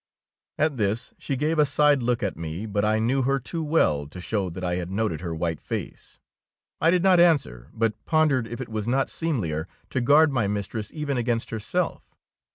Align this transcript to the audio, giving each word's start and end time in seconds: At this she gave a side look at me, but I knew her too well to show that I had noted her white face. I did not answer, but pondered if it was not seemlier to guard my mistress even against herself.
At 0.57 0.77
this 0.77 1.13
she 1.19 1.35
gave 1.35 1.59
a 1.59 1.65
side 1.67 2.01
look 2.01 2.23
at 2.23 2.35
me, 2.35 2.65
but 2.65 2.83
I 2.83 2.97
knew 2.97 3.21
her 3.21 3.39
too 3.39 3.63
well 3.63 4.07
to 4.07 4.19
show 4.19 4.49
that 4.49 4.63
I 4.63 4.77
had 4.77 4.89
noted 4.89 5.21
her 5.21 5.35
white 5.35 5.61
face. 5.61 6.17
I 6.81 6.89
did 6.89 7.03
not 7.03 7.19
answer, 7.19 7.69
but 7.71 8.03
pondered 8.07 8.47
if 8.47 8.59
it 8.59 8.69
was 8.69 8.87
not 8.87 9.11
seemlier 9.11 9.67
to 9.91 10.01
guard 10.01 10.31
my 10.31 10.47
mistress 10.47 10.89
even 10.91 11.17
against 11.17 11.51
herself. 11.51 12.15